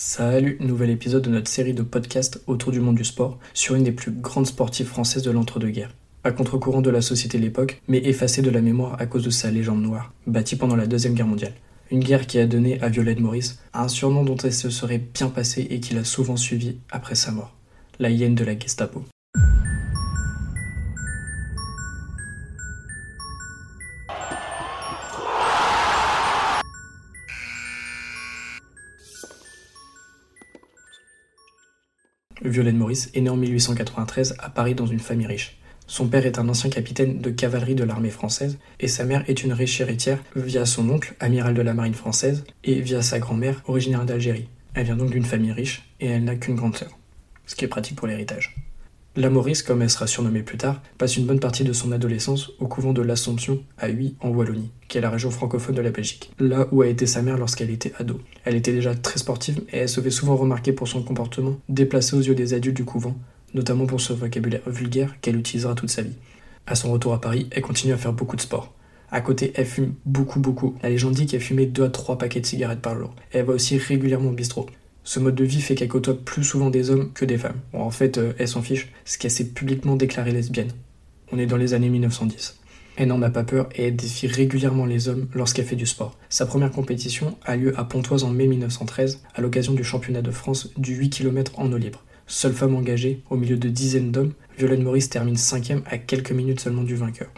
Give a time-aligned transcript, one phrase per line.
[0.00, 3.82] Salut, nouvel épisode de notre série de podcasts autour du monde du sport sur une
[3.82, 5.92] des plus grandes sportives françaises de l'entre-deux-guerres.
[6.22, 9.30] À contre-courant de la société de l'époque, mais effacée de la mémoire à cause de
[9.30, 11.54] sa légende noire, bâtie pendant la Deuxième Guerre mondiale.
[11.90, 15.30] Une guerre qui a donné à Violette Maurice un surnom dont elle se serait bien
[15.30, 17.56] passée et qui l'a souvent suivi après sa mort,
[17.98, 19.02] la hyène de la Gestapo.
[32.42, 35.58] Violaine Maurice est née en 1893 à Paris dans une famille riche.
[35.88, 39.42] Son père est un ancien capitaine de cavalerie de l'armée française et sa mère est
[39.42, 43.62] une riche héritière via son oncle, amiral de la marine française, et via sa grand-mère,
[43.66, 44.48] originaire d'Algérie.
[44.74, 46.96] Elle vient donc d'une famille riche et elle n'a qu'une grande sœur,
[47.46, 48.54] ce qui est pratique pour l'héritage.
[49.16, 52.52] La Maurice, comme elle sera surnommée plus tard, passe une bonne partie de son adolescence
[52.60, 55.90] au couvent de l'Assomption à Huy en Wallonie, qui est la région francophone de la
[55.90, 58.20] Belgique, là où a été sa mère lorsqu'elle était ado.
[58.44, 62.14] Elle était déjà très sportive et elle se fait souvent remarquer pour son comportement déplacé
[62.14, 63.16] aux yeux des adultes du couvent,
[63.54, 66.16] notamment pour ce vocabulaire vulgaire qu'elle utilisera toute sa vie.
[66.66, 68.72] À son retour à Paris, elle continue à faire beaucoup de sport.
[69.10, 70.76] À côté, elle fume beaucoup beaucoup.
[70.82, 73.14] La légende dit qu'elle fumait 2 à 3 paquets de cigarettes par jour.
[73.32, 74.66] elle va aussi régulièrement au bistrot.
[75.08, 77.56] Ce mode de vie fait qu'elle côtoie plus souvent des hommes que des femmes.
[77.72, 80.72] En fait, euh, elle s'en fiche, ce qu'elle s'est publiquement déclarée lesbienne.
[81.32, 82.58] On est dans les années 1910.
[82.96, 86.18] Elle n'en a pas peur et elle défie régulièrement les hommes lorsqu'elle fait du sport.
[86.28, 90.30] Sa première compétition a lieu à Pontoise en mai 1913 à l'occasion du championnat de
[90.30, 92.04] France du 8 km en eau libre.
[92.26, 96.60] Seule femme engagée, au milieu de dizaines d'hommes, Violaine Maurice termine cinquième à quelques minutes
[96.60, 97.30] seulement du vainqueur.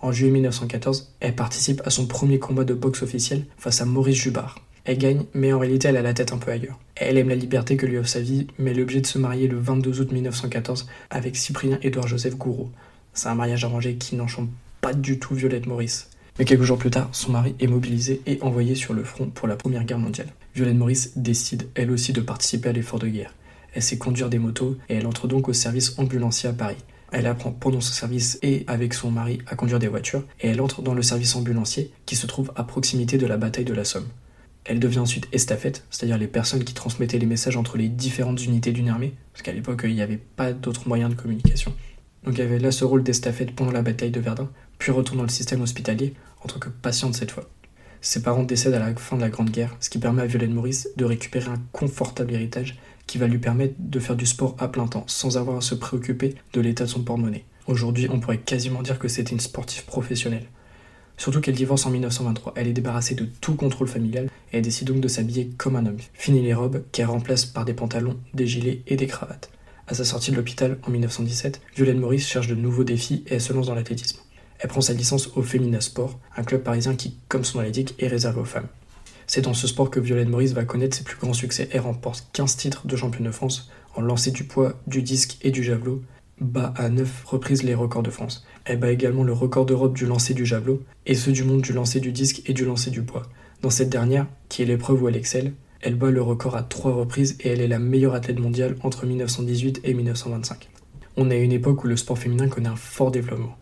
[0.00, 4.16] En juillet 1914, elle participe à son premier combat de boxe officiel face à Maurice
[4.16, 4.64] Jubard.
[4.88, 6.78] Elle gagne, mais en réalité elle a la tête un peu ailleurs.
[6.96, 9.18] Elle aime la liberté que lui offre sa vie, mais elle est obligée de se
[9.18, 12.70] marier le 22 août 1914 avec Cyprien Édouard Joseph Gouraud.
[13.12, 14.48] C'est un mariage arrangé qui n'enchante
[14.80, 16.08] pas du tout Violette Maurice.
[16.38, 19.46] Mais quelques jours plus tard, son mari est mobilisé et envoyé sur le front pour
[19.46, 20.28] la Première Guerre mondiale.
[20.54, 23.34] Violette Maurice décide elle aussi de participer à l'effort de guerre.
[23.74, 26.82] Elle sait conduire des motos et elle entre donc au service ambulancier à Paris.
[27.12, 30.62] Elle apprend pendant son service et avec son mari à conduire des voitures et elle
[30.62, 33.84] entre dans le service ambulancier qui se trouve à proximité de la bataille de la
[33.84, 34.08] Somme.
[34.64, 38.72] Elle devient ensuite estafette, c'est-à-dire les personnes qui transmettaient les messages entre les différentes unités
[38.72, 41.74] d'une armée, parce qu'à l'époque il n'y avait pas d'autres moyens de communication.
[42.24, 45.24] Donc elle avait là ce rôle d'estafette pendant la bataille de Verdun, puis retourne dans
[45.24, 47.48] le système hospitalier en tant que patiente cette fois.
[48.00, 50.54] Ses parents décèdent à la fin de la Grande Guerre, ce qui permet à Violaine
[50.54, 54.68] Maurice de récupérer un confortable héritage qui va lui permettre de faire du sport à
[54.68, 57.44] plein temps, sans avoir à se préoccuper de l'état de son porte-monnaie.
[57.66, 60.46] Aujourd'hui, on pourrait quasiment dire que c'était une sportive professionnelle.
[61.18, 62.54] Surtout qu'elle divorce en 1923.
[62.56, 65.84] Elle est débarrassée de tout contrôle familial et elle décide donc de s'habiller comme un
[65.84, 65.98] homme.
[66.14, 69.50] Fini les robes qu'elle remplace par des pantalons, des gilets et des cravates.
[69.88, 73.40] À sa sortie de l'hôpital en 1917, Violaine Maurice cherche de nouveaux défis et elle
[73.40, 74.20] se lance dans l'athlétisme.
[74.60, 77.94] Elle prend sa licence au Femina Sport, un club parisien qui, comme son nom l'indique,
[77.98, 78.68] est réservé aux femmes.
[79.26, 81.68] C'est dans ce sport que Violaine Maurice va connaître ses plus grands succès.
[81.72, 85.50] Elle remporte 15 titres de championne de France en lancer du poids, du disque et
[85.50, 86.02] du javelot,
[86.40, 88.46] bat à 9 reprises les records de France.
[88.64, 91.72] Elle bat également le record d'Europe du lancer du javelot et ceux du monde du
[91.72, 93.24] lancer du disque et du lancer du poids.
[93.62, 96.92] Dans cette dernière, qui est l'épreuve où elle excelle, elle bat le record à 3
[96.92, 100.68] reprises et elle est la meilleure athlète mondiale entre 1918 et 1925.
[101.16, 103.56] On est à une époque où le sport féminin connaît un fort développement.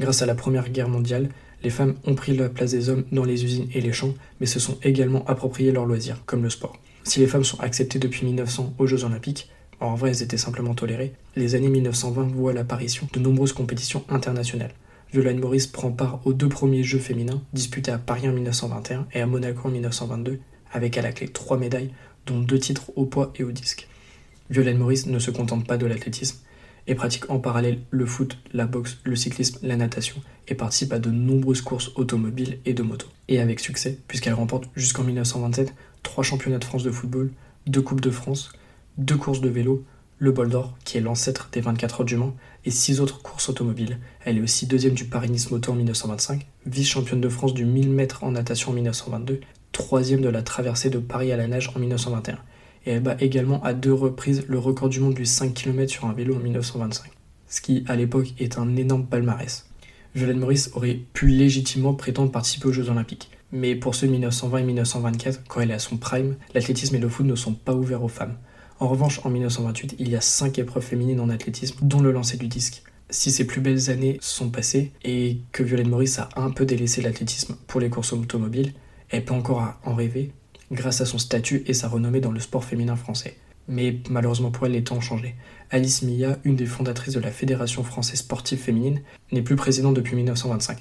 [0.00, 1.28] Grâce à la Première Guerre mondiale,
[1.62, 4.46] les femmes ont pris la place des hommes dans les usines et les champs, mais
[4.46, 6.78] se sont également appropriés leurs loisirs, comme le sport.
[7.04, 9.50] Si les femmes sont acceptées depuis 1900 aux Jeux Olympiques,
[9.86, 14.74] en vrai elles étaient simplement tolérées, les années 1920 voient l'apparition de nombreuses compétitions internationales.
[15.12, 19.20] Violaine Maurice prend part aux deux premiers Jeux féminins, disputés à Paris en 1921 et
[19.20, 20.40] à Monaco en 1922,
[20.72, 21.92] avec à la clé trois médailles,
[22.26, 23.88] dont deux titres au poids et au disque.
[24.48, 26.38] Violaine Maurice ne se contente pas de l'athlétisme,
[26.86, 30.16] et pratique en parallèle le foot, la boxe, le cyclisme, la natation,
[30.48, 33.06] et participe à de nombreuses courses automobiles et de moto.
[33.28, 37.30] Et avec succès, puisqu'elle remporte jusqu'en 1927 trois championnats de France de football,
[37.66, 38.52] deux Coupes de France,
[38.98, 39.84] deux courses de vélo,
[40.18, 43.48] le Bol d'Or, qui est l'ancêtre des 24 heures du Mans, et six autres courses
[43.48, 43.98] automobiles.
[44.24, 48.22] Elle est aussi deuxième du Paris-Nice Moto en 1925, vice-championne de France du 1000 mètres
[48.22, 49.40] en natation en 1922,
[49.72, 52.38] troisième de la traversée de Paris à la nage en 1921.
[52.84, 56.04] Et elle bat également à deux reprises le record du monde du 5 km sur
[56.06, 57.10] un vélo en 1925.
[57.48, 59.66] Ce qui, à l'époque, est un énorme palmarès.
[60.14, 63.30] Violaine Maurice aurait pu légitimement prétendre participer aux Jeux Olympiques.
[63.50, 66.98] Mais pour ceux de 1920 et 1924, quand elle est à son prime, l'athlétisme et
[66.98, 68.36] le foot ne sont pas ouverts aux femmes.
[68.82, 72.36] En revanche, en 1928, il y a 5 épreuves féminines en athlétisme, dont le lancer
[72.36, 72.82] du disque.
[73.10, 77.00] Si ces plus belles années sont passées et que Violaine Maurice a un peu délaissé
[77.00, 78.72] l'athlétisme pour les courses automobiles,
[79.08, 80.32] elle peut encore en rêver
[80.72, 83.36] grâce à son statut et sa renommée dans le sport féminin français.
[83.68, 85.36] Mais malheureusement pour elle, les temps ont changé.
[85.70, 89.00] Alice Milla, une des fondatrices de la Fédération française sportive féminine,
[89.30, 90.78] n'est plus présidente depuis 1925.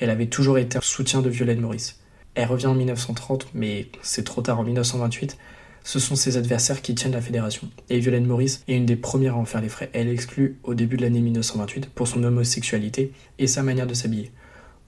[0.00, 2.00] Elle avait toujours été un soutien de Violaine Maurice.
[2.34, 5.38] Elle revient en 1930, mais c'est trop tard en 1928,
[5.84, 7.68] ce sont ses adversaires qui tiennent la fédération.
[7.90, 9.90] Et Violaine Maurice est une des premières à en faire les frais.
[9.92, 13.94] Elle est exclue au début de l'année 1928 pour son homosexualité et sa manière de
[13.94, 14.32] s'habiller.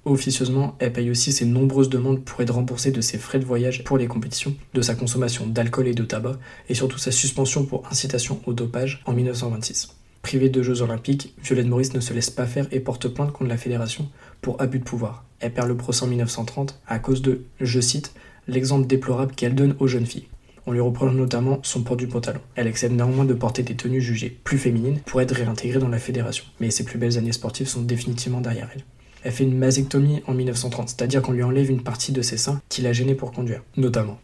[0.07, 3.85] Officieusement, elle paye aussi ses nombreuses demandes pour être remboursée de ses frais de voyage
[3.85, 6.39] pour les compétitions, de sa consommation d'alcool et de tabac,
[6.69, 9.97] et surtout sa suspension pour incitation au dopage en 1926.
[10.23, 13.51] Privée de Jeux Olympiques, Violaine Maurice ne se laisse pas faire et porte plainte contre
[13.51, 14.09] la fédération
[14.41, 15.25] pour abus de pouvoir.
[15.41, 18.15] Elle perd le procès en 1930 à cause de, je cite,
[18.49, 20.29] l'exemple déplorable qu'elle donne aux jeunes filles.
[20.67, 22.41] On lui reproche notamment son port du pantalon.
[22.57, 25.99] Elle accepte néanmoins de porter des tenues jugées plus féminines pour être réintégrée dans la
[25.99, 26.45] fédération.
[26.61, 28.83] Mais ses plus belles années sportives sont définitivement derrière elle
[29.27, 32.61] elle fait une masectomie en 1930, c'est-à-dire qu'on lui enlève une partie de ses seins
[32.69, 34.21] qui l'a gênée pour conduire, notamment.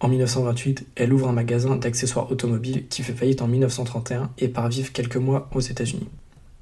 [0.00, 4.68] En 1928, elle ouvre un magasin d'accessoires automobiles qui fait faillite en 1931 et part
[4.68, 6.08] vivre quelques mois aux États-Unis.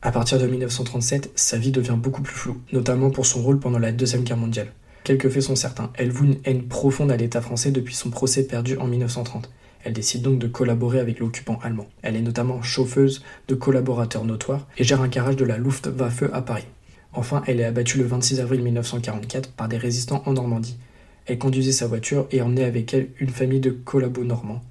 [0.02, 3.78] À partir de 1937, sa vie devient beaucoup plus floue, notamment pour son rôle pendant
[3.78, 4.73] la Deuxième Guerre mondiale.
[5.10, 5.90] Quelques faits sont certains.
[5.94, 9.50] Elle voue une haine profonde à l'État français depuis son procès perdu en 1930.
[9.82, 11.88] Elle décide donc de collaborer avec l'occupant allemand.
[12.02, 16.42] Elle est notamment chauffeuse de collaborateurs notoires et gère un garage de la Luftwaffe à
[16.42, 16.68] Paris.
[17.12, 20.78] Enfin, elle est abattue le 26 avril 1944 par des résistants en Normandie.
[21.26, 24.62] Elle conduisait sa voiture et emmenait avec elle une famille de collabos normands.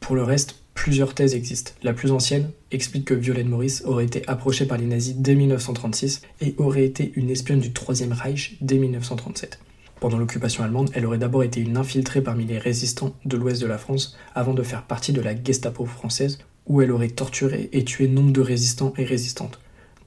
[0.00, 1.72] Pour le reste, plusieurs thèses existent.
[1.82, 6.20] La plus ancienne explique que Violaine Maurice aurait été approchée par les nazis dès 1936
[6.42, 9.60] et aurait été une espionne du Troisième Reich dès 1937.
[10.00, 13.66] Pendant l'occupation allemande, elle aurait d'abord été une infiltrée parmi les résistants de l'ouest de
[13.66, 17.84] la France avant de faire partie de la Gestapo française où elle aurait torturé et
[17.84, 19.58] tué nombre de résistants et résistantes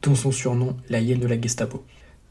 [0.02, 1.84] dont son surnom, la hyène de la Gestapo.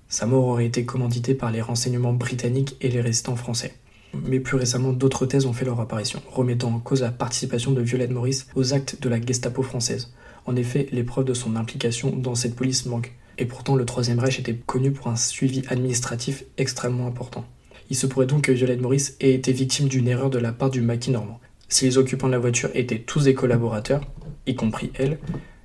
[0.08, 3.74] Sa mort aurait été commanditée par les renseignements britanniques et les résistants français.
[4.12, 7.80] Mais plus récemment, d'autres thèses ont fait leur apparition, remettant en cause la participation de
[7.80, 10.12] Violette Maurice aux actes de la Gestapo française.
[10.46, 13.12] En effet, les preuves de son implication dans cette police manquent.
[13.40, 17.46] Et pourtant, le Troisième Reich était connu pour un suivi administratif extrêmement important.
[17.88, 20.68] Il se pourrait donc que Violette Maurice ait été victime d'une erreur de la part
[20.68, 21.40] du maquis normand.
[21.70, 24.02] Si les occupants de la voiture étaient tous des collaborateurs,
[24.46, 25.18] y compris elle,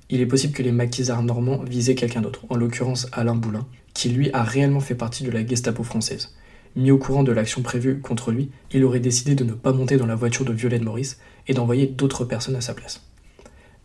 [0.08, 4.08] il est possible que les maquisards normands visaient quelqu'un d'autre, en l'occurrence Alain Boulin, qui
[4.08, 6.34] lui a réellement fait partie de la Gestapo française.
[6.76, 9.98] Mis au courant de l'action prévue contre lui, il aurait décidé de ne pas monter
[9.98, 13.02] dans la voiture de Violaine Maurice et d'envoyer d'autres personnes à sa place.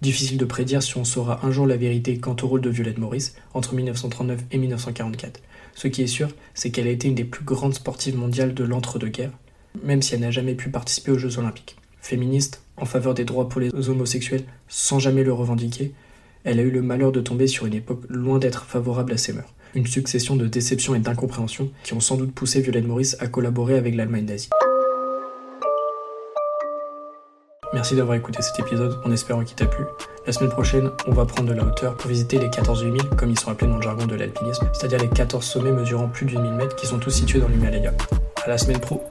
[0.02, 2.98] Difficile de prédire si on saura un jour la vérité quant au rôle de Violette
[2.98, 5.40] Maurice entre 1939 et 1944.
[5.76, 8.64] Ce qui est sûr, c'est qu'elle a été une des plus grandes sportives mondiales de
[8.64, 9.38] l'entre-deux-guerres,
[9.84, 11.76] même si elle n'a jamais pu participer aux Jeux Olympiques.
[12.02, 15.94] Féministe, en faveur des droits pour les homosexuels, sans jamais le revendiquer,
[16.46, 19.34] elle a eu le malheur de tomber sur une époque loin d'être favorable à ses
[19.34, 19.54] mœurs.
[19.76, 23.76] Une succession de déceptions et d'incompréhensions qui ont sans doute poussé Violaine Maurice à collaborer
[23.76, 24.50] avec l'Allemagne nazie.
[27.74, 29.86] Merci d'avoir écouté cet épisode en espérant qu'il t'a plu.
[30.28, 33.32] La semaine prochaine, on va prendre de la hauteur pour visiter les 14 8000, comme
[33.32, 36.32] ils sont appelés dans le jargon de l'alpinisme, c'est-à-dire les 14 sommets mesurant plus de
[36.32, 37.94] 8000 mètres qui sont tous situés dans l'Himalaya.
[38.44, 39.08] À la semaine pro!